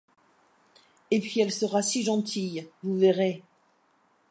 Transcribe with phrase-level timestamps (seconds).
[1.11, 3.43] Et puis elle sera si gentille, vous verrez!